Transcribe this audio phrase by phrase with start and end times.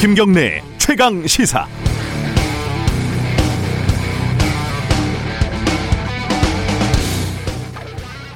[0.00, 1.66] 김경래 최강 시사.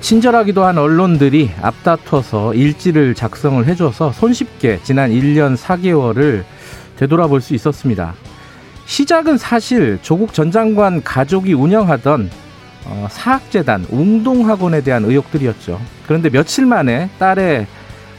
[0.02, 6.44] 친절하기도 한 언론들이 앞다퉈서 일지를 작성을 해줘서 손쉽게 지난 1년 4개월을
[6.96, 8.12] 되돌아볼 수 있었습니다.
[8.84, 12.30] 시작은 사실 조국 전 장관 가족이 운영하던
[12.84, 15.80] 어, 사학재단 웅동학원에 대한 의혹들이었죠.
[16.06, 17.66] 그런데 며칠 만에 딸의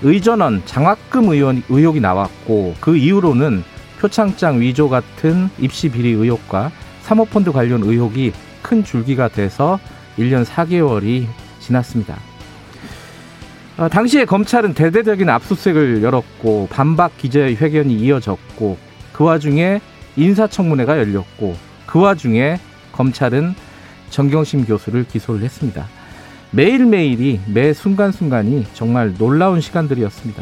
[0.06, 3.64] 의전원 장학금 의원, 의혹이 나왔고 그 이후로는
[4.00, 8.32] 표창장 위조 같은 입시 비리 의혹과 사모펀드 관련 의혹이
[8.62, 9.80] 큰 줄기가 돼서
[10.20, 11.26] 1년 4개월이
[11.60, 12.20] 지났습니다.
[13.78, 18.78] 어, 당시에 검찰은 대대적인 압수수색을 열었고 반박 기자회견이 이어졌고
[19.12, 19.82] 그 와중에
[20.18, 21.56] 인사청문회가 열렸고
[21.88, 22.60] 그 와중에
[22.92, 23.56] 검찰은
[24.12, 25.88] 정경심 교수를 기소를 했습니다.
[26.56, 30.42] 매일매일이 매 순간순간이 정말 놀라운 시간들이었습니다.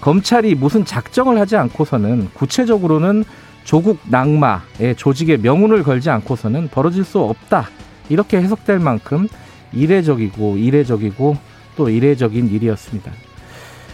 [0.00, 3.24] 검찰이 무슨 작정을 하지 않고서는 구체적으로는
[3.62, 7.68] 조국 낙마의 조직의 명운을 걸지 않고서는 벌어질 수 없다.
[8.08, 9.28] 이렇게 해석될 만큼
[9.72, 11.36] 이례적이고 이례적이고
[11.76, 13.12] 또 이례적인 일이었습니다.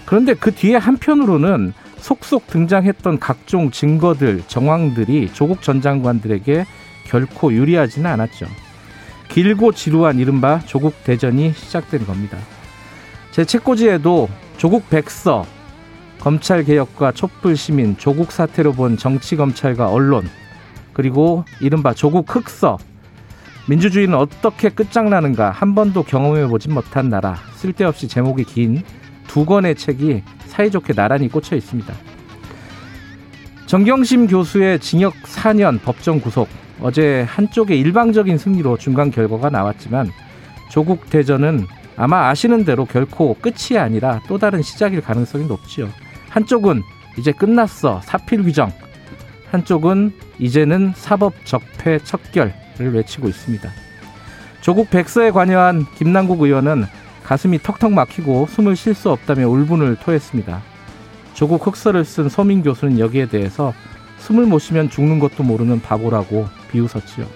[0.06, 6.64] 그런데 그 뒤에 한편으로는 속속 등장했던 각종 증거들, 정황들이 조국 전 장관들에게
[7.04, 8.46] 결코 유리하지는 않았죠.
[9.30, 12.36] 길고 지루한 이른바 조국 대전이 시작된 겁니다.
[13.30, 14.28] 제 책꽂이에도
[14.58, 15.46] 조국 백서,
[16.18, 20.28] 검찰 개혁과 촛불 시민, 조국 사태로 본 정치 검찰과 언론,
[20.92, 22.76] 그리고 이른바 조국 흑서,
[23.68, 28.82] 민주주의는 어떻게 끝장나는가 한 번도 경험해 보진 못한 나라, 쓸데없이 제목이 긴
[29.30, 31.94] 두 권의 책이 사이좋게 나란히 꽂혀 있습니다.
[33.70, 36.48] 정경심 교수의 징역 4년 법정 구속,
[36.80, 40.10] 어제 한쪽의 일방적인 승리로 중간 결과가 나왔지만
[40.72, 45.88] 조국 대전은 아마 아시는 대로 결코 끝이 아니라 또 다른 시작일 가능성이 높지요.
[46.30, 46.82] 한쪽은
[47.16, 48.72] 이제 끝났어 사필 규정,
[49.52, 53.70] 한쪽은 이제는 사법 적폐 척결을 외치고 있습니다.
[54.62, 56.86] 조국 백서에 관여한 김남국 의원은
[57.22, 60.69] 가슴이 턱턱 막히고 숨을 쉴 수 없다며 울분을 토했습니다.
[61.34, 63.72] 조국 흑서를 쓴 서민 교수는 여기에 대해서
[64.18, 67.26] 숨을 못 쉬면 죽는 것도 모르는 바보라고 비웃었지요.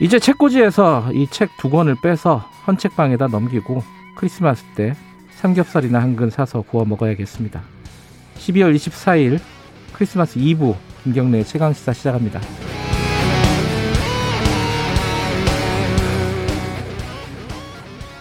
[0.00, 3.82] 이제 책꽂이에서 이 책 두 권을 빼서 헌책방에다 넘기고
[4.16, 4.94] 크리스마스 때
[5.36, 7.60] 삼겹살이나 한 근 사서 구워 먹어야겠습니다.
[8.38, 9.38] 12월 24일
[9.92, 10.74] 크리스마스 2부
[11.04, 12.40] 김경래의 최강시사 시작합니다.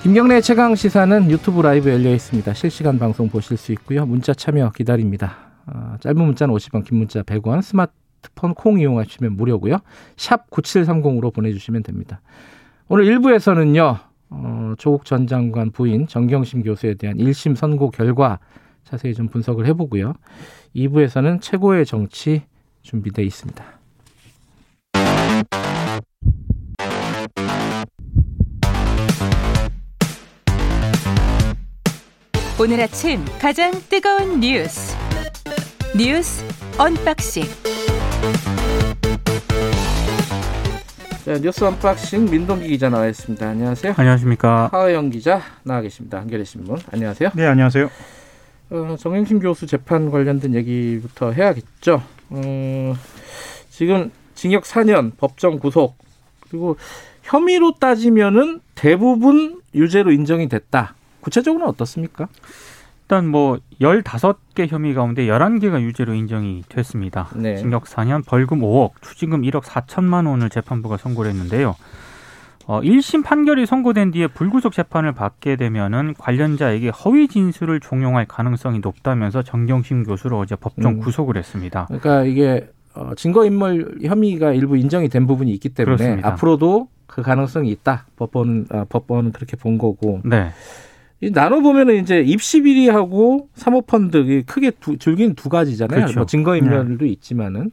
[0.04, 2.56] 김경래의 최강 시사는 유튜브 라이브 열려 있습니다.
[2.56, 4.04] 실시간 방송 보실 수 있고요.
[4.08, 5.38] 문자 참여 기다립니다.
[5.68, 9.78] 어, 짧은 문자는 50원, 긴 문자 100원, 스마트폰 콩 이용하시면 무료고요.
[10.18, 12.20] 샵 9730으로 보내주시면 됩니다.
[12.88, 14.00] 오늘 1부에서는요.
[14.32, 18.40] 어, 조국 전 장관 부인 정경심 교수에 대한 1심 선고 결과
[18.84, 20.16] 자세히 좀 분석을 해보고요.
[20.76, 22.42] 2부에서는 최고의 정치
[22.82, 23.81] 준비되어 있습니다.
[32.62, 34.96] 오늘 아침 가장 뜨거운 뉴스
[35.98, 36.46] 뉴스
[36.78, 37.42] unboxing
[41.26, 43.50] 자, 뉴스 unboxing 민동기 기자 나와 있습니다.
[43.50, 43.96] 안녕하세요.
[43.98, 44.70] 안녕하십니까.
[44.72, 46.20] 하어영 기자 나와 계십니다.
[46.20, 46.78] 한겨레 신문.
[46.92, 47.32] 안녕하세요.
[47.34, 47.90] 네, 안녕하세요.
[48.70, 52.04] 어, 정경심 교수 재판 관련된 얘기부터 해야겠죠.
[52.30, 52.94] 어,
[53.72, 55.98] 지금 징역 4년 법정 구속
[56.48, 56.78] 그리고
[57.24, 60.94] 혐의로 따지면은 대부분 유죄로 인정이 됐다.
[61.22, 62.28] 구체적으로는 어떻습니까?
[63.04, 67.28] 일단 뭐 15개 혐의 가운데 11개가 유죄로 인정이 됐습니다.
[67.36, 67.58] 네.
[67.58, 71.76] 징역 4년, 벌금 5억, 추징금 1억 4천만 원을 재판부가 선고를 했는데요.
[72.68, 79.42] 어, 1심 판결이 선고된 뒤에 불구속 재판을 받게 되면은 관련자에게 허위 진술을 종용할 가능성이 높다면서
[79.42, 81.00] 정경심 교수를 어제 법정 음.
[81.00, 81.88] 구속을 했습니다.
[81.88, 86.30] 그러니까 이게 어, 증거인멸 혐의가 일부 인정이 된 부분이 있기 때문에 그렇습니다.
[86.30, 88.06] 앞으로도 그 가능성이 있다.
[88.16, 90.52] 법원은 아, 법원은 그렇게 본 거고 네.
[91.22, 96.02] 이 나눠 보면은 이제 입시 비리하고 사모펀드 이 크게 두, 줄기는 두 가지잖아요.
[96.02, 96.20] 그렇죠.
[96.20, 97.72] 뭐 증거 인멸도 있지만은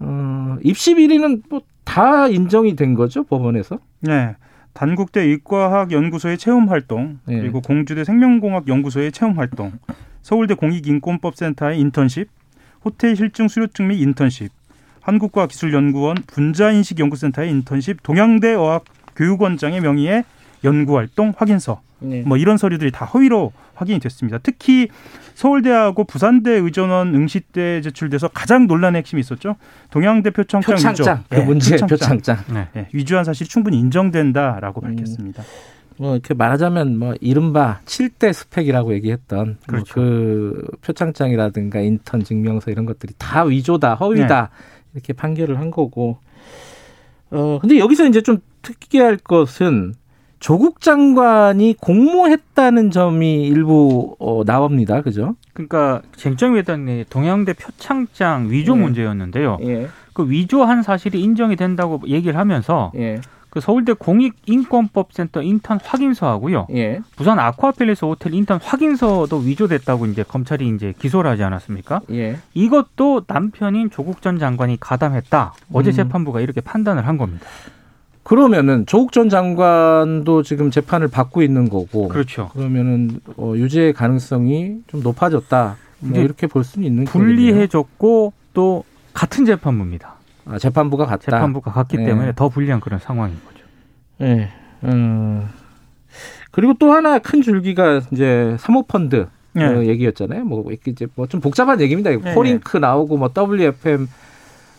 [0.00, 3.78] 어, 입시 비리는 뭐 다 인정이 된 거죠 법원에서.
[4.00, 4.36] 네.
[4.74, 7.40] 단국대 의과학 연구소의 체험 활동, 네.
[7.40, 9.72] 그리고 공주대 생명공학 연구소의 체험 활동,
[10.20, 12.28] 서울대 공익인권법센터의 인턴십,
[12.84, 14.52] 호텔 실증 수료증 및 인턴십,
[15.00, 18.84] 한국과학기술연구원 분자인식연구센터의 인턴십, 동양대 어학
[19.16, 20.24] 교육원장의 명의의
[20.64, 22.22] 연구활동 확인서, 네.
[22.26, 24.38] 뭐 이런 서류들이 다 허위로 확인이 됐습니다.
[24.42, 24.88] 특히
[25.34, 29.56] 서울대하고 부산대 의전원 응시 때 제출돼서 가장 논란의 핵심이 있었죠.
[29.90, 31.24] 동양대 표창장, 표창장 위조.
[31.28, 32.18] 그 예, 문제 표창장.
[32.18, 32.54] 표창장.
[32.54, 32.68] 네.
[32.76, 34.96] 예, 위조한 사실이 충분히 인정된다라고 음.
[34.96, 35.44] 밝혔습니다.
[35.96, 40.00] 뭐 이렇게 말하자면 뭐 이른바 7대 스펙이라고 얘기했던 그렇죠.
[40.00, 44.50] 뭐그 표창장이라든가 인턴 증명서 이런 것들이 다 위조다, 허위다
[44.94, 46.18] 이렇게 판결을 한 거고.
[47.30, 49.94] 어 근데 여기서 이제 좀 특이할 것은
[50.40, 55.02] 조국 장관이 공모했다는 점이 일부 어, 나옵니다.
[55.02, 55.34] 그죠?
[55.52, 58.80] 그러니까 쟁점이 됐던 게 동양대 표창장 위조 예.
[58.80, 59.58] 문제였는데요.
[59.62, 59.88] 예.
[60.12, 63.20] 그 위조한 사실이 인정이 된다고 얘기를 하면서 예.
[63.50, 66.66] 그 서울대 공익인권법센터 인턴 확인서하고요.
[66.74, 67.00] 예.
[67.16, 72.02] 부산 아쿠아팰리스 호텔 인턴 확인서도 위조됐다고 이제 검찰이 이제 기소를 하지 않았습니까?
[72.12, 72.36] 예.
[72.54, 75.54] 이것도 남편인 조국 전 장관이 가담했다.
[75.72, 75.92] 어제 음.
[75.92, 77.46] 재판부가 이렇게 판단을 한 겁니다.
[78.28, 82.08] 그러면은 조국 전 장관도 지금 재판을 받고 있는 거고.
[82.08, 82.50] 그렇죠.
[82.52, 85.76] 그러면은 어, 유죄의 가능성이 좀 높아졌다.
[86.00, 87.04] 뭐 이렇게 볼 수는 있는.
[87.04, 88.84] 불리해졌고 또
[89.14, 90.14] 같은 재판부입니다.
[90.44, 91.22] 아, 재판부가 같다.
[91.30, 92.04] 재판부가 같기 네.
[92.04, 93.64] 때문에 더 불리한 그런 상황인 거죠.
[94.18, 94.50] 네.
[94.84, 95.48] 음.
[96.50, 99.64] 그리고 또 하나 큰 줄기가 이제 사모펀드 네.
[99.64, 100.44] 어, 얘기였잖아요.
[100.44, 102.10] 뭐 이렇게 이제 뭐 좀 복잡한 얘기입니다.
[102.10, 104.06] 네, 코링크 나오고 뭐 WFM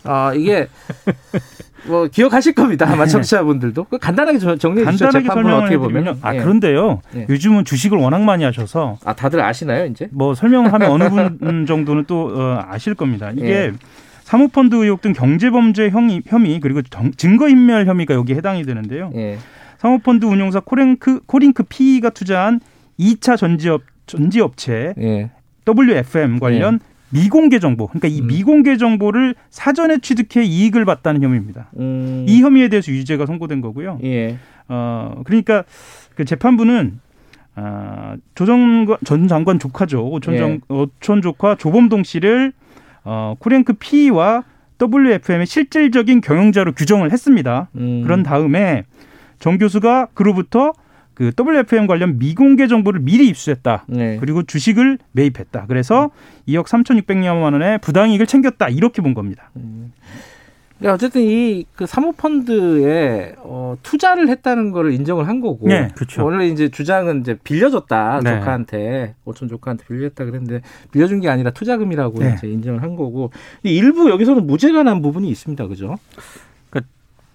[0.04, 0.68] 아 이게
[1.88, 2.88] 뭐 기억하실 겁니다.
[2.90, 5.06] 아마 청취자분들도 그 간단하게 저- 정리해 주시죠.
[5.06, 6.40] 간단하게 설명을 어떻게 해드리면 보면 아 예.
[6.40, 7.02] 그런데요.
[7.16, 7.26] 예.
[7.30, 10.08] 요즘은 주식을 워낙 많이 하셔서 아 다들 아시나요 이제?
[10.12, 13.32] 뭐 설명을 하면 어느 분 정도는 또 어, 아실 겁니다.
[13.32, 13.72] 이게 예.
[14.24, 19.12] 사모펀드 의혹 등 경제범죄 혐의, 혐의 그리고 정- 증거인멸 혐의가 여기 에 해당이 되는데요.
[19.16, 19.38] 예.
[19.80, 22.60] 사모펀드 운용사 코링크 코링크 PE가 투자한
[23.00, 25.30] 2차 전지업 전지업체 예.
[25.66, 26.80] WFM 관련
[27.12, 28.28] 미공개 정보, 그러니까 이 음.
[28.28, 31.70] 미공개 정보를 사전에 취득해 이익을 봤다는 혐의입니다.
[31.78, 32.26] 음.
[32.28, 34.00] 이 혐의에 대해서 유죄가 선고된 거고요.
[34.04, 34.38] 예.
[34.68, 35.64] 어 그러니까
[36.16, 37.00] 그 재판부는
[37.56, 40.38] 아, 조정 전 장관 조카죠 오촌, 예.
[40.38, 42.54] 정, 오촌 조카 조범동 씨를
[43.04, 44.44] 어, 코랭크 P와
[44.82, 47.70] WFM의 실질적인 경영자로 규정을 했습니다.
[47.76, 48.04] 음.
[48.04, 48.84] 그런 다음에
[49.40, 50.74] 정 교수가 그로부터
[51.20, 53.84] 그 WFM 관련 미공개 정보를 미리 입수했다.
[53.90, 54.16] 네.
[54.22, 55.66] 그리고 주식을 매입했다.
[55.68, 56.12] 그래서
[56.48, 58.70] 2억 3,600여만 원의 부당이익을 챙겼다.
[58.70, 59.52] 이렇게 본 겁니다.
[60.80, 65.68] 그러니까 어쨌든 이 그 사모펀드에 어, 투자를 했다는 거를 인정을 한 거고.
[65.68, 66.24] 네, 그렇죠.
[66.24, 68.40] 원래 이제 주장은 이제 빌려줬다 네.
[68.40, 70.62] 조카한테 오촌 조카한테 빌렸다 그랬는데
[70.94, 72.36] 빌려준 게 아니라 투자금이라고 네.
[72.38, 73.32] 이제 인정을 한 거고
[73.64, 75.98] 일부 여기서는 무죄가 난 부분이 있습니다, 그죠?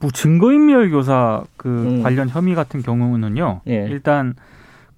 [0.05, 2.03] 뭐 증거인멸 교사 그 음.
[2.03, 3.63] 관련 혐의 같은 경우는요.
[3.69, 3.87] 예.
[3.89, 4.35] 일단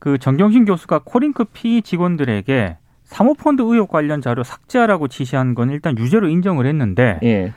[0.00, 6.28] 그 정경심 교수가 코링크 P 직원들에게 사모펀드 의혹 관련 자료 삭제하라고 지시한 건 일단 유죄로
[6.28, 7.52] 인정을 했는데 예,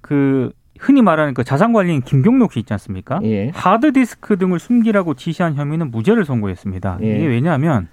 [0.00, 3.18] 그 흔히 말하는 그 자산 관리인 김경록 씨 있지 않습니까?
[3.24, 6.98] 예, 하드디스크 등을 숨기라고 지시한 혐의는 무죄를 선고했습니다.
[7.02, 7.16] 예.
[7.16, 7.88] 이게 왜냐하면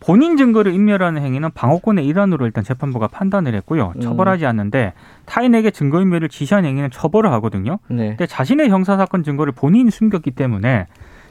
[0.00, 3.94] 본인 증거를 인멸하는 행위는 방어권의 일환으로 일단 재판부가 판단을 했고요.
[3.96, 4.00] 음.
[4.00, 4.92] 처벌하지 않는데
[5.26, 7.78] 타인에게 증거 인멸을 지시한 행위는 처벌을 하거든요.
[7.88, 10.86] 네, 근데 자신의 형사 사건 증거를 본인이 숨겼기 때문에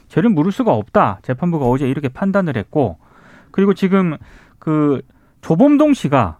[0.08, 1.20] 죄를 물을 수가 없다.
[1.22, 2.98] 재판부가 어제 이렇게 판단을 했고
[3.50, 4.16] 그리고 지금
[4.58, 5.00] 그
[5.40, 6.38] 조범동 씨가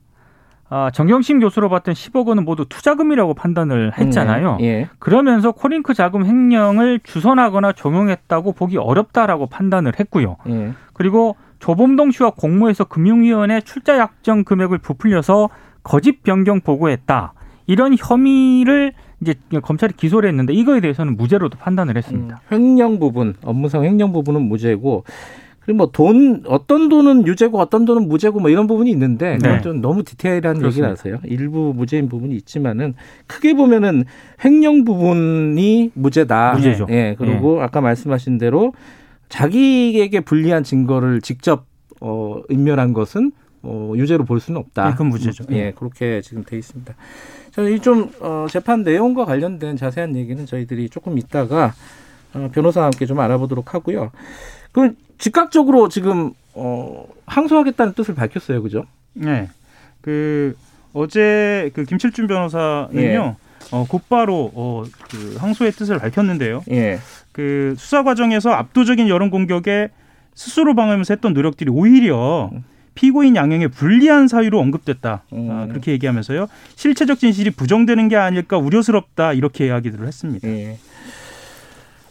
[0.70, 4.56] 아, 정경심 교수로 봤던 10억 원은 모두 투자금이라고 판단을 했잖아요.
[4.60, 10.36] 네, 예, 그러면서 코링크 자금 횡령을 주선하거나 종용했다고 보기 어렵다라고 판단을 했고요.
[10.48, 15.50] 예, 그리고 조범동 씨와 공모해서 금융위원회 출자 약정 금액을 부풀려서
[15.82, 17.34] 거짓 변경 보고했다.
[17.66, 22.40] 이런 혐의를 이제 검찰이 기소를 했는데 이거에 대해서는 무죄로도 판단을 했습니다.
[22.52, 25.04] 음, 횡령 부분, 업무상 횡령 부분은 무죄고
[25.60, 29.60] 그리고 뭐 돈 어떤 돈은 유죄고 어떤 돈은 무죄고 뭐 이런 부분이 있는데 그건 네.
[29.60, 30.64] 좀 너무 디테일한.
[30.64, 31.18] 얘기라서요.
[31.24, 32.94] 일부 무죄인 부분이 있지만은
[33.26, 34.04] 크게 보면은
[34.42, 36.54] 횡령 부분이 무죄다.
[36.54, 36.86] 무죄죠.
[36.88, 37.16] 예.
[37.18, 38.72] 그리고 아까 말씀하신 대로
[39.28, 41.66] 자기에게 불리한 증거를 직접
[42.00, 43.32] 어 인멸한 것은
[43.62, 44.86] 어 유죄로 볼 수는 없다.
[44.88, 45.44] 예, 그건 무죄죠.
[45.50, 46.94] 예, 그렇게 지금 돼 있습니다.
[47.52, 51.74] 저는 이좀 어, 재판 내용과 관련된 자세한 얘기는 저희들이 조금 있다가
[52.34, 54.12] 어, 변호사와 함께 좀 알아보도록 하고요.
[54.70, 58.84] 그 즉각적으로 지금 어, 항소하겠다는 뜻을 밝혔어요, 그죠?
[59.14, 59.48] 네.
[60.00, 60.54] 그
[60.92, 62.96] 어제 그 김칠준 변호사는요.
[63.00, 63.47] 예.
[63.70, 66.64] 어, 곧바로 어, 그 항소의 뜻을 밝혔는데요.
[66.70, 66.98] 예,
[67.32, 69.90] 그 수사 과정에서 압도적인 여론 공격에
[70.34, 72.50] 스스로 방어하면서 했던 노력들이 오히려
[72.94, 75.22] 피고인 양형에 불리한 사유로 언급됐다.
[75.32, 75.48] 음.
[75.50, 76.48] 아, 그렇게 얘기하면서요.
[76.74, 79.34] 실체적 진실이 부정되는 게 아닐까 우려스럽다.
[79.34, 80.48] 이렇게 이야기들을 했습니다.
[80.48, 80.78] 예.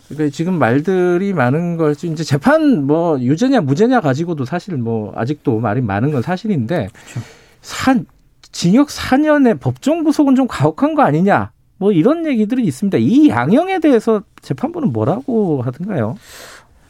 [0.07, 5.81] 그러니까 지금 말들이 많은 걸 이제 재판 뭐 유죄냐 무죄냐 가지고도 사실 뭐 아직도 말이
[5.81, 6.87] 많은 건 사실인데
[7.61, 7.95] 사,
[8.51, 12.97] 징역 4년의 법정 구속은 좀 가혹한 거 아니냐 뭐 이런 얘기들이 있습니다.
[12.99, 16.17] 이 양형에 대해서 재판부는 뭐라고 하던가요?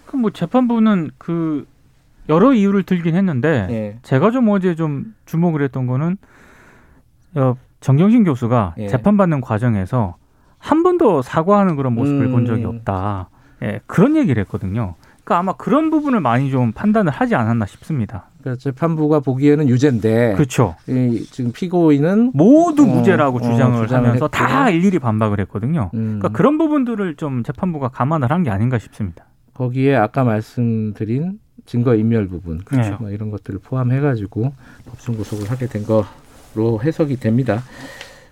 [0.05, 1.67] 그럼 뭐 재판부는 그
[2.29, 3.99] 여러 이유를 들긴 했는데 예.
[4.03, 6.17] 제가 좀 어제 좀 주목을 했던 거는
[7.35, 8.87] 어, 정경심 교수가 예.
[8.87, 10.15] 재판받는 과정에서
[10.57, 12.31] 한 번도 사과하는 그런 모습을 음.
[12.31, 13.29] 본 적이 없다.
[13.63, 14.95] 예, 그런 얘기를 했거든요.
[15.23, 18.29] 그러니까 아마 그런 부분을 많이 좀 판단을 하지 않았나 싶습니다.
[18.47, 20.75] 그러니까 재판부가 보기에는 유죄인데 그렇죠.
[20.87, 24.27] 이, 지금 피고인은 모두 어, 무죄라고 어, 주장을 주장을 하면서 했고.
[24.29, 25.91] 다 일일이 반박을 했거든요.
[25.93, 29.25] 음, 그러니까 그런 부분들을 좀 재판부가 감안을 한 게 아닌가 싶습니다.
[29.55, 32.97] 거기에 아까 말씀드린 증거 인멸 부분 그렇죠.
[32.99, 34.53] 뭐 이런 것들을 포함해가지고
[34.85, 37.63] 법정 구속을 하게 된 거로 해석이 됩니다.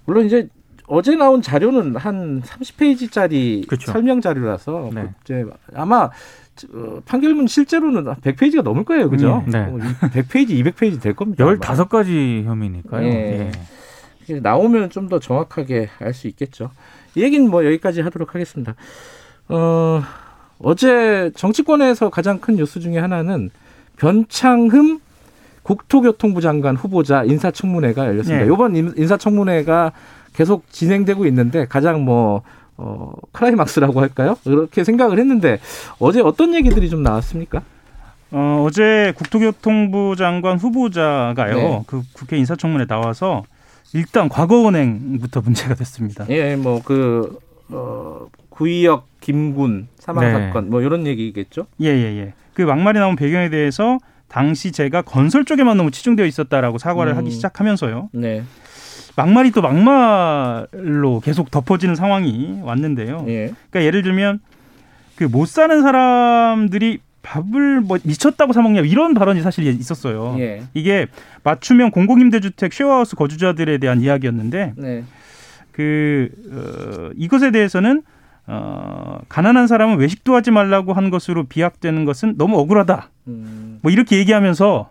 [0.06, 0.48] 물론 이제
[0.88, 3.92] 어제 나온 자료는 한 30페이지짜리 그렇죠.
[3.92, 5.10] 설명 자료라서 네.
[5.24, 6.10] 이제 아마
[6.74, 9.44] 어, 판결문 실제로는 100페이지가 넘을 거예요, 그죠?
[9.48, 9.60] 네.
[9.60, 11.44] 어, 100페이지, 200페이지 될 겁니다.
[11.44, 11.56] 아마.
[11.58, 13.06] 15가지 혐의니까요.
[13.06, 13.10] 예.
[13.12, 13.52] 예.
[14.24, 16.72] 이게 나오면 좀 더 정확하게 알 수 있겠죠.
[17.16, 18.76] 이 얘기는 뭐 여기까지 하도록 하겠습니다.
[19.50, 20.02] 어,
[20.60, 23.50] 어제 정치권에서 가장 큰 뉴스 중에 하나는
[23.98, 25.00] 변창흠
[25.64, 28.46] 국토교통부 장관 후보자 인사청문회가 열렸습니다.
[28.48, 28.52] 예.
[28.54, 29.92] 이번 인- 인사청문회가
[30.36, 32.42] 계속 진행되고 있는데 가장 뭐
[32.78, 34.38] 어, 클라이막스라고 할까요?
[34.44, 35.60] 그렇게 생각을 했는데
[36.00, 37.62] 어제 어떤 얘기들이 좀 나왔습니까?
[38.32, 41.56] 어, 어제 국토교통부 장관 후보자가요.
[41.56, 41.84] 네.
[41.88, 43.44] 그 국회 인사청문회 나와서
[43.94, 46.26] 일단 과거은행부터 문제가 됐습니다.
[46.30, 47.40] 예, 뭐 그
[47.70, 50.32] 어, 구의역 김군 사망 네.
[50.34, 51.68] 사건 뭐 이런 얘기겠죠?
[51.82, 52.34] 예, 예, 예.
[52.54, 57.18] 그 막말이 나온 배경에 대해서 당시 제가 건설 쪽에만 너무 치중되어 있었다라고 사과를 음.
[57.18, 58.10] 하기 시작하면서요.
[58.14, 58.44] 네.
[59.18, 63.26] 막말이 또 막말로 계속 덮어지는 상황이 왔는데요.
[63.28, 63.54] 예.
[63.70, 64.40] 그러니까 예를 들면
[65.16, 70.36] 그 못 사는 사람들이 밥을 뭐 미쳤다고 사 먹냐 이런 발언이 사실 있었어요.
[70.40, 70.64] 예.
[70.74, 71.08] 이게
[71.44, 75.04] 맞춤형 공공임대주택 쉐어하우스 거주자들에 대한 이야기였는데 네.
[75.72, 78.04] 그 어, 이것에 대해서는
[78.48, 83.10] 어, 가난한 사람은 외식도 하지 말라고 한 것으로 비약되는 것은 너무 억울하다.
[83.28, 84.90] 음, 뭐 이렇게 얘기하면서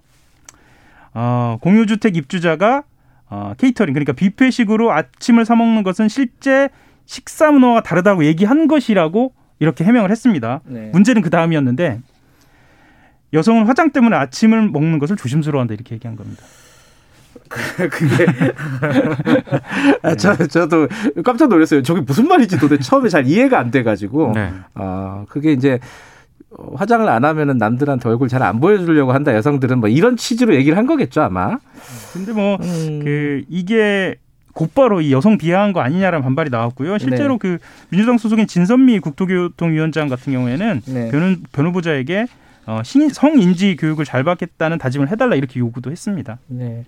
[1.15, 2.83] 어, 공유주택 입주자가
[3.35, 6.69] 어, 케이터링 그러니까 뷔페식으로 아침을 사 먹는 것은 실제
[7.05, 10.61] 식사 문화와 다르다고 얘기한 것이라고 이렇게 해명을 했습니다.
[10.65, 10.91] 네.
[10.93, 12.01] 문제는 그 다음이었는데
[13.33, 16.45] 여성은 화장 때문에 아침을 먹는 것을 조심스러워한다 이렇게 얘기한 겁니다.
[17.49, 18.27] 그게
[20.03, 20.87] 아, 저 저도
[21.25, 21.83] 깜짝 놀랐어요.
[21.83, 24.53] 저게 무슨 말인지 도대체 처음에 잘 이해가 안 돼가지고 네.
[24.75, 25.81] 아 그게 이제 어,
[26.75, 30.87] 화장을 안 하면은 남들한테 얼굴 잘 안 보여주려고 한다 여성들은 뭐 이런 취지로 얘기를 한
[30.87, 31.59] 거겠죠 아마.
[32.13, 34.17] 근데 뭐 음, 그 이게
[34.53, 36.99] 곧바로 이 여성 비하한 거 아니냐라는 반발이 나왔고요.
[36.99, 37.39] 실제로 네.
[37.41, 37.59] 그
[37.91, 41.11] 민주당 소속인 진선미 국토교통위원장 같은 경우에는 네.
[41.11, 42.27] 변호, 변호보자에게
[42.67, 46.39] 어, 신- 성인지 교육을 잘 받겠다는 다짐을 해달라 이렇게 요구도 했습니다.
[46.47, 46.85] 네.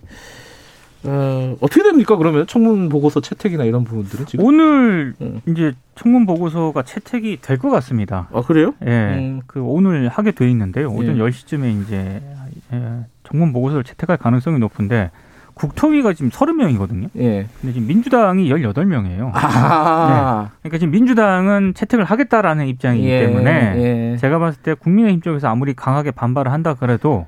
[1.03, 4.45] 어, 어떻게 됩니까 그러면 청문 보고서 채택이나 이런 부분들은 지금?
[4.45, 5.41] 오늘 음.
[5.47, 8.27] 이제 청문 보고서가 채택이 될 것 같습니다.
[8.33, 8.73] 아 그래요?
[8.85, 8.89] 예.
[8.89, 9.41] 음.
[9.47, 10.89] 그 오늘 하게 돼 있는데요.
[10.89, 11.21] 오전 예.
[11.21, 12.21] 10시쯤에 이제
[12.73, 15.11] 예, 청문 보고서를 채택할 가능성이 높은데
[15.53, 17.09] 국토위가 지금 30명이거든요.
[17.17, 17.47] 예.
[17.61, 19.31] 근데 지금 민주당이 18명이에요.
[19.33, 20.49] 아.
[20.61, 23.51] 그러니까 지금 민주당은 채택을 하겠다라는 입장이기 예, 때문에
[24.13, 24.17] 예.
[24.17, 27.25] 제가 봤을 때 국민의힘 쪽에서 아무리 강하게 반발을 한다 그래도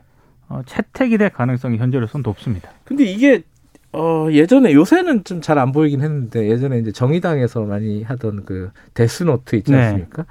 [0.47, 2.69] 어, 채택이 될 가능성이 현재로서는 높습니다.
[2.83, 3.41] 근데 이게
[3.91, 9.55] 어 예전에 요새는 좀 잘 안 보이긴 했는데 예전에 이제 정의당에서 많이 하던 그 데스노트
[9.55, 9.79] 있지 네.
[9.79, 10.25] 않습니까?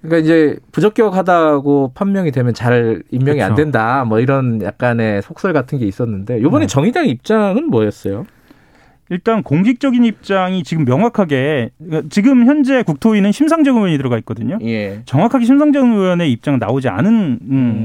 [0.00, 3.62] 그러니까 이제 부적격하다고 판명이 되면 잘 임명이 안 그렇죠.
[3.62, 6.66] 된다 뭐 이런 약간의 속설 같은 게 있었는데 이번에 네.
[6.66, 8.24] 정의당 입장은 뭐였어요?
[9.10, 11.70] 일단 공식적인 입장이 지금 명확하게
[12.08, 14.58] 지금 현재 국토위는 심상정 의원이 들어가 있거든요.
[14.62, 15.02] 예.
[15.04, 17.40] 정확하게 심상정 의원의 입장은 나오지 않은 음,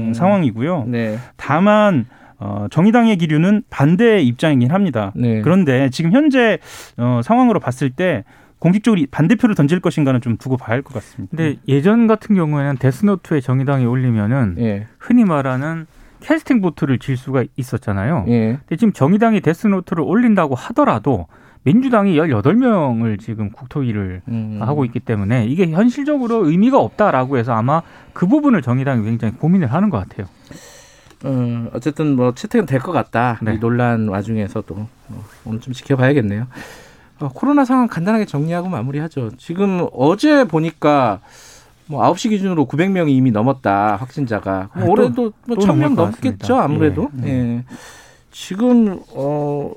[0.08, 0.12] 음.
[0.14, 0.86] 상황이고요.
[0.88, 1.18] 네.
[1.36, 2.06] 다만
[2.40, 5.12] 어, 정의당의 기류는 반대 입장이긴 합니다.
[5.16, 5.40] 네.
[5.42, 6.58] 그런데 지금 현재
[6.96, 8.24] 어, 상황으로 봤을 때
[8.58, 11.36] 공식적으로 이 반대표를 던질 것인가는 좀 두고 봐야 할 것 같습니다.
[11.36, 14.86] 근데 예전 같은 경우에는 데스노트에 정의당이 올리면은 예.
[14.98, 15.86] 흔히 말하는
[16.20, 18.24] 캐스팅 보트를 질 수가 있었잖아요.
[18.28, 18.58] 예.
[18.66, 21.26] 근데 지금 정의당이 데스노트를 올린다고 하더라도
[21.62, 24.58] 민주당이 18명을 지금 국토위를 음.
[24.60, 29.90] 하고 있기 때문에 이게 현실적으로 의미가 없다라고 해서 아마 그 부분을 정의당이 굉장히 고민을 하는
[29.90, 30.26] 것 같아요.
[31.24, 33.38] 어, 어쨌든 뭐 채택은 될 것 같다.
[33.42, 33.54] 네.
[33.54, 36.46] 이 논란 와중에서도 어, 오늘 좀 지켜봐야겠네요.
[37.20, 39.32] 어, 코로나 상황 간단하게 정리하고 마무리하죠.
[39.38, 41.20] 지금 어제 보니까
[41.86, 44.68] 뭐 9시 기준으로 900명이 이미 넘었다 확진자가.
[44.72, 46.62] 아, 또- 올해도 뭐또 1000명 넘을 것 넘겠죠 같습니다.
[46.62, 47.08] 아무래도.
[47.24, 47.64] 예, 예.
[48.30, 49.72] 지금 어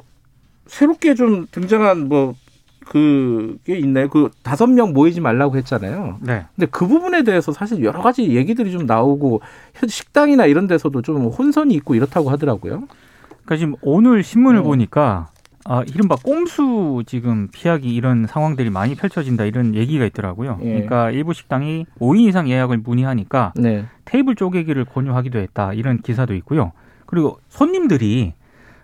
[0.68, 2.36] 새롭게 좀 등장한 뭐
[2.86, 4.10] 그게 있나요?
[4.10, 6.18] 그 다섯 명 모이지 말라고 했잖아요.
[6.22, 6.46] 네.
[6.56, 9.42] 근데 그 부분에 대해서 사실 여러 가지 얘기들이 좀 나오고
[9.76, 12.84] 현 식당이나 이런 데서도 좀 혼선이 있고 이렇다고 하더라고요.
[13.30, 14.64] 그러니까 지금 오늘 신문을 어.
[14.64, 15.30] 보니까
[15.66, 20.60] 아, 이른바 꼼수 지금 피하기 이런 상황들이 많이 펼쳐진다 이런 얘기가 있더라고요.
[20.64, 20.66] 예.
[20.66, 23.86] 그러니까 일부 식당이 5인 이상 예약을 문의하니까 네.
[24.06, 26.72] 테이블 쪼개기를 권유하기도 했다 이런 기사도 있고요.
[27.06, 28.34] 그리고 손님들이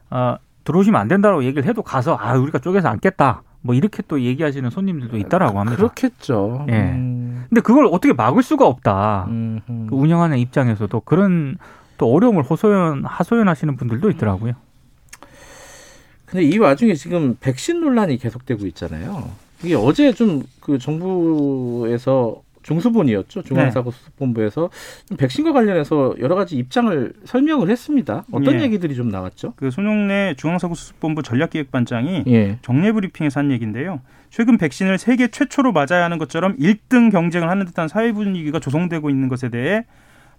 [0.09, 4.69] 아, 들어오시면 안 된다고 얘기를 해도 가서 아 우리가 쪼개서 앉겠다 뭐 이렇게 또 얘기하시는
[4.69, 5.77] 손님들도 있다라고 합니다.
[5.77, 6.65] 그렇겠죠.
[6.69, 6.73] 예.
[6.73, 9.25] 음, 근데 그걸 어떻게 막을 수가 없다.
[9.29, 9.87] 음, 음.
[9.89, 11.57] 그 운영하는 입장에서도 그런
[11.97, 14.53] 또 어려움을 호소연 하소연하시는 분들도 있더라고요.
[16.25, 19.29] 근데 이 와중에 지금 백신 논란이 계속되고 있잖아요.
[19.63, 24.69] 이게 어제 좀 그 정부에서 중수본이었죠 중앙사고수습본부에서
[25.05, 28.25] 좀 백신과 관련해서 여러 가지 입장을 설명을 했습니다.
[28.31, 28.63] 어떤 예.
[28.63, 29.53] 얘기들이 좀 나왔죠?
[29.55, 32.59] 그 손용래 중앙사고수습본부 전략기획반장이 예.
[32.61, 34.01] 정례 브리핑에서 한 얘기인데요.
[34.29, 39.29] 최근 백신을 세계 최초로 맞아야 하는 것처럼 1등 경쟁을 하는 듯한 사회 분위기가 조성되고 있는
[39.29, 39.85] 것에 대해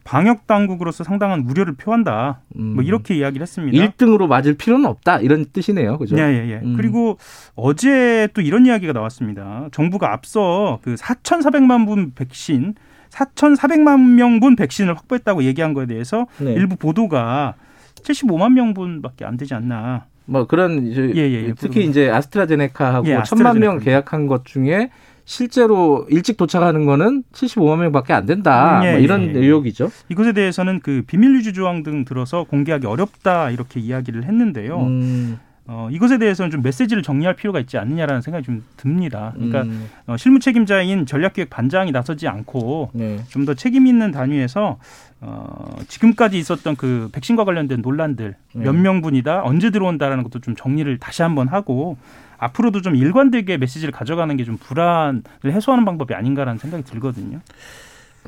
[0.08, 2.40] 방역 당국으로서 상당한 우려를 표한다.
[2.54, 3.76] 뭐 이렇게 이야기를 했습니다.
[3.76, 6.16] 1등으로 맞을 필요는 없다 이런 뜻이네요, 그죠?
[6.16, 6.60] 예, 예, 예.
[6.64, 6.76] 음.
[6.78, 7.18] 그리고
[7.54, 9.68] 어제 또 이런 이야기가 나왔습니다.
[9.70, 12.74] 정부가 앞서 그 4,400만 분 백신,
[13.10, 16.54] 4,400만 명분 백신을 확보했다고 얘기한 거에 대해서 네.
[16.54, 17.56] 일부 보도가
[17.96, 20.06] 75만 명분밖에 안 되지 않나.
[20.24, 21.52] 뭐 그런 이제 예, 예, 예.
[21.52, 23.84] 특히 이제 아스트라제네카하고 예, 천만 명 아스트라제네카.
[23.84, 24.88] 계약한 것 중에
[25.28, 28.80] 실제로 일찍 도착하는 거는 75만 명밖에 안 된다.
[28.80, 29.38] 음, 예, 뭐 이런 예, 예.
[29.38, 29.90] 의혹이죠.
[30.08, 34.80] 이것에 대해서는 그 비밀 유지 조항 등 들어서 공개하기 어렵다 이렇게 이야기를 했는데요.
[34.80, 35.38] 음,
[35.70, 39.32] 어, 이것에 대해서는 좀 메시지를 정리할 필요가 있지 않느냐라는 생각이 좀 듭니다.
[39.34, 43.20] 그러니까 음, 어, 실무 책임자인 전략기획 반장이 나서지 않고 네.
[43.28, 44.78] 좀더 책임 있는 단위에서
[45.20, 48.64] 어, 지금까지 있었던 그 백신과 관련된 논란들 네.
[48.64, 51.98] 몇 명분이다 언제 들어온다라는 것도 좀 정리를 다시 한번 하고
[52.38, 57.40] 앞으로도 좀 일관되게 메시지를 가져가는 게 좀 불안을 해소하는 방법이 아닌가라는 생각이 들거든요.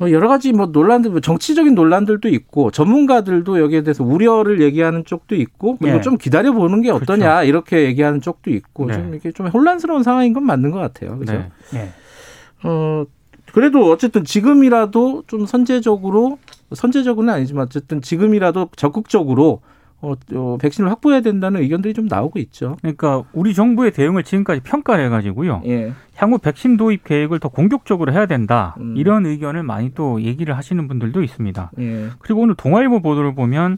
[0.01, 5.35] 뭐 여러 가지 뭐 논란들, 뭐 정치적인 논란들도 있고 전문가들도 여기에 대해서 우려를 얘기하는 쪽도
[5.35, 6.01] 있고 그리고 예.
[6.01, 8.93] 좀 기다려 보는 게 어떠냐 이렇게 얘기하는 쪽도 있고 네.
[8.95, 11.19] 좀 이게 좀 혼란스러운 상황인 건 맞는 것 같아요.
[11.19, 11.33] 그죠?
[11.33, 11.49] 네.
[11.75, 11.89] 예.
[12.67, 13.05] 어,
[13.53, 16.39] 그래도 어쨌든 지금이라도 좀 선제적으로,
[16.73, 19.61] 선제적으로는 아니지만 어쨌든 지금이라도 적극적으로
[20.01, 22.77] 어, 어, 백신을 확보해야 된다는 의견들이 좀 나오고 있죠.
[22.81, 25.61] 그러니까 우리 정부의 대응을 지금까지 평가를 해가지고요.
[25.65, 25.93] 예.
[26.15, 28.75] 향후 백신 도입 계획을 더 공격적으로 해야 된다.
[28.79, 28.95] 음.
[28.97, 31.71] 이런 의견을 많이 또 얘기를 하시는 분들도 있습니다.
[31.79, 32.09] 예.
[32.19, 33.77] 그리고 오늘 동아일보 보도를 보면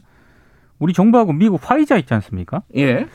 [0.78, 2.62] 우리 정부하고 미국 화이자 있지 않습니까?
[2.76, 3.06] 예.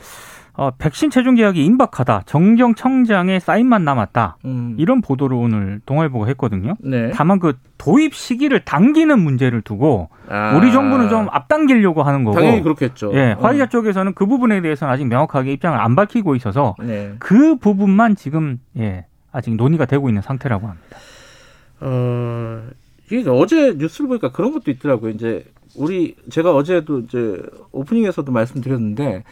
[0.60, 2.24] 어, 백신 최종 계약이 임박하다.
[2.26, 4.36] 정경 청장의 사인만 남았다.
[4.44, 4.74] 음.
[4.76, 6.74] 이런 보도를 오늘 동아일보가 했거든요.
[6.80, 7.12] 네.
[7.14, 10.54] 다만 그 도입 시기를 당기는 문제를 두고 아.
[10.58, 13.10] 우리 정부는 좀 앞당기려고 하는 거고 당연히 그렇겠죠.
[13.14, 13.40] 예, 어.
[13.40, 17.14] 화이자 쪽에서는 그 부분에 대해서는 아직 명확하게 입장을 안 밝히고 있어서 네.
[17.20, 20.98] 그 부분만 지금 예, 아직 논의가 되고 있는 상태라고 합니다.
[21.80, 22.68] 어,
[23.10, 25.12] 이게 어제 뉴스를 보니까 그런 것도 있더라고요.
[25.12, 25.42] 이제
[25.74, 27.40] 우리 제가 어제도 이제
[27.72, 29.24] 오프닝에서도 말씀드렸는데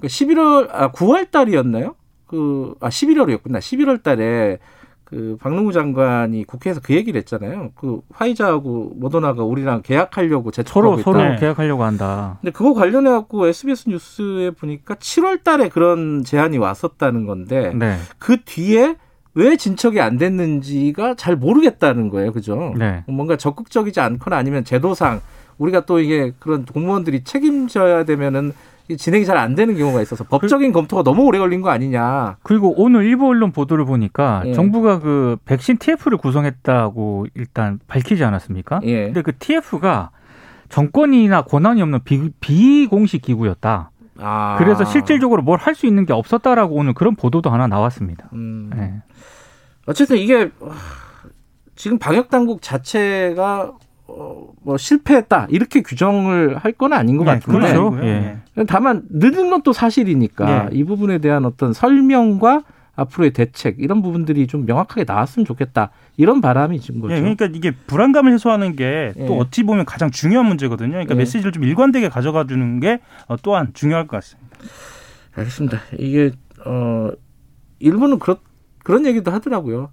[0.00, 1.94] 그 11월 아 9월 달이었나요?
[2.26, 3.58] 그 아 11월이었구나.
[3.58, 4.58] 11월 달에
[5.04, 7.72] 그 박능우 장관이 국회에서 그 얘기를 했잖아요.
[7.74, 11.30] 그 화이자하고 모더나가 우리랑 계약하려고 서로 서로 있다.
[11.30, 11.36] 네.
[11.40, 12.38] 계약하려고 한다.
[12.40, 17.96] 근데 그거 관련해 갖고 SBS 뉴스에 보니까 7월 달에 그런 제안이 왔었다는 건데 네.
[18.18, 18.96] 그 뒤에
[19.34, 22.32] 왜 진척이 안 됐는지가 잘 모르겠다는 거예요.
[22.32, 22.72] 그죠?
[22.78, 23.02] 네.
[23.08, 25.20] 뭔가 적극적이지 않거나 아니면 제도상
[25.58, 28.52] 우리가 또 이게 그런 공무원들이 책임져야 되면은
[28.96, 32.36] 진행이 잘 안 되는 경우가 있어서 법적인 검토가 너무 오래 걸린 거 아니냐.
[32.42, 34.52] 그리고 오늘 일부 언론 보도를 보니까 예.
[34.52, 38.80] 정부가 그 백신 TF를 구성했다고 일단 밝히지 않았습니까?
[38.84, 39.04] 예.
[39.06, 40.10] 근데 그 TF가
[40.68, 43.90] 정권이나 권한이 없는 비, 비공식 기구였다.
[44.18, 44.56] 아.
[44.58, 48.28] 그래서 실질적으로 뭘 할 수 있는 게 없었다라고 오늘 그런 보도도 하나 나왔습니다.
[48.34, 48.70] 음.
[48.76, 48.94] 네.
[49.86, 50.74] 어쨌든 이게 와,
[51.74, 53.78] 지금 방역 당국 자체가 어,
[54.62, 57.86] 뭐 실패했다 이렇게 규정을 할 건 아닌 것 네, 같은데 그렇죠.
[57.88, 58.04] 아니고요.
[58.04, 58.38] 예.
[58.66, 60.76] 다만 늦은 건 또 사실이니까 네.
[60.78, 62.62] 이 부분에 대한 어떤 설명과
[62.94, 67.14] 앞으로의 대책 이런 부분들이 좀 명확하게 나왔으면 좋겠다 이런 바람이 지금 거죠.
[67.14, 69.38] 예, 그러니까 이게 불안감을 해소하는 게또 예.
[69.38, 70.90] 어찌 보면 가장 중요한 문제거든요.
[70.92, 71.18] 그러니까 예.
[71.18, 74.50] 메시지를 좀 일관되게 가져가 주는 게 어, 또한 중요할 것 같습니다.
[75.34, 75.78] 알겠습니다.
[75.98, 76.30] 이게
[76.64, 77.10] 어
[77.78, 78.38] 일부는 그렇
[78.82, 79.90] 그런 얘기도 하더라고요.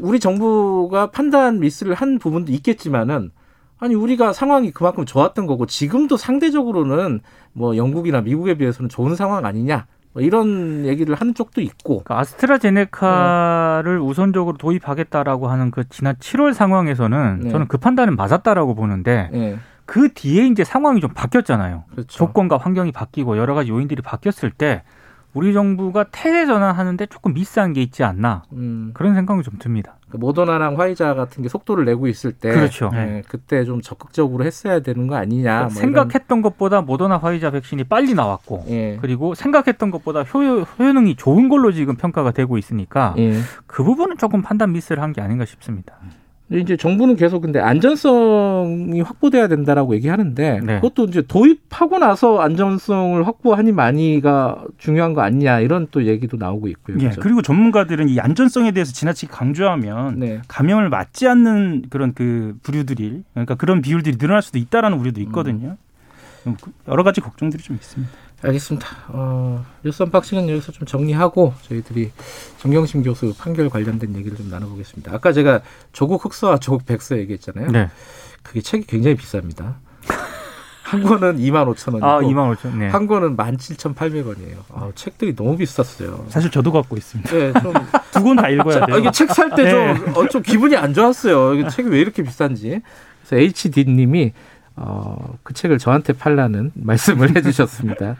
[0.00, 3.30] 우리 정부가 판단 미스를 한 부분도 있겠지만은
[3.78, 7.20] 아니 우리가 상황이 그만큼 좋았던 거고 지금도 상대적으로는
[7.52, 14.00] 뭐 영국이나 미국에 비해서는 좋은 상황 아니냐 뭐 이런 얘기를 하는 쪽도 있고 그러니까 아스트라제네카를
[14.00, 17.50] 우선적으로 도입하겠다라고 하는 그 지난 7월 상황에서는 네.
[17.50, 21.84] 저는 그 판단은 맞았다라고 보는데 예그 뒤에 이제 상황이 좀 바뀌었잖아요.
[21.90, 22.06] 그렇죠.
[22.06, 24.84] 조건과 환경이 바뀌고 여러 가지 요인들이 바뀌었을 때
[25.34, 29.96] 우리 정부가 태세 전환하는데 조금 미스한 게 있지 않나 음, 그런 생각이 좀 듭니다.
[30.08, 32.88] 그 모더나랑 화이자 같은 게 속도를 내고 있을 때 그렇죠.
[32.94, 38.14] 예, 그때 좀 적극적으로 했어야 되는 거 아니냐 뭐 생각했던 것보다 모더나 화이자 백신이 빨리
[38.14, 38.98] 나왔고 이런, 예.
[39.00, 43.40] 그리고 생각했던 것보다 효, 효능이 좋은 걸로 지금 평가가 되고 있으니까 예.
[43.66, 45.94] 그 부분은 조금 판단 미스를 한 게 아닌가 싶습니다.
[46.50, 50.74] 이제 정부는 계속 근데 안전성이 확보돼야 된다라고 얘기하는데 네.
[50.80, 56.96] 그것도 이제 도입하고 나서 안전성을 확보하니 많이가 중요한 거 아니냐 이런 또 얘기도 나오고 있고요.
[56.98, 57.20] 예, 그렇죠?
[57.22, 60.42] 그리고 전문가들은 이 안전성에 대해서 지나치게 강조하면 네.
[60.46, 65.78] 감염을 막지 않는 그런 그 부류들이 그러니까 그런 비율들이 늘어날 수도 있다라는 우려도 있거든요.
[66.46, 66.56] 음,
[66.88, 68.12] 여러 가지 걱정들이 좀 있습니다.
[68.48, 68.86] 알겠습니다.
[69.08, 72.10] 어, 뉴스 언박싱은 여기서 좀 정리하고 저희들이
[72.58, 75.12] 정경심 교수 판결 관련된 얘기를 좀 나눠보겠습니다.
[75.14, 75.60] 아까 제가
[75.92, 77.68] 조국 흑서와 조국 백서 얘기했잖아요.
[77.70, 77.88] 네.
[78.42, 79.74] 그게 책이 굉장히 비쌉니다.
[80.82, 82.76] 한 권은 2만 5천 원이고 아, 2만 5천.
[82.76, 82.88] 네.
[82.88, 84.56] 한 권은 17,800원이에요.
[84.74, 86.26] 아, 책들이 너무 비쌌어요.
[86.28, 87.30] 사실 저도 갖고 있습니다.
[87.30, 87.72] 네, 좀
[88.12, 88.98] 두권 다 읽어야 아, 돼요.
[88.98, 90.20] 이게 책 살 때좀 네.
[90.20, 91.54] 어, 좀 기분이 안 좋았어요.
[91.54, 92.82] 이게 책이 왜 이렇게 비싼지.
[93.26, 94.32] 그래서 HD님이
[94.76, 98.16] 어, 그 책을 저한테 팔라는 말씀을 해주셨습니다.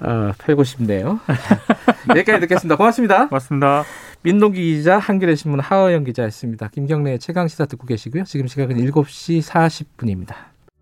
[0.00, 1.20] 어, 팔고 싶네요.
[2.10, 2.76] 여기까지 듣겠습니다.
[2.76, 3.28] 고맙습니다.
[3.30, 3.84] 맞습니다.
[4.22, 6.68] 민동기 기자, 한겨레 신문 하어영 기자였습니다.
[6.68, 8.24] 김경래의 최강 시사 듣고 계시고요.
[8.24, 10.57] 지금 시각은 7시 40분입니다.